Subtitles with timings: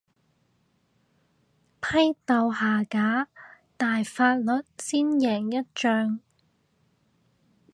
[1.79, 1.87] 批
[2.25, 3.27] 鬥下架
[3.77, 6.19] 大法率先贏一仗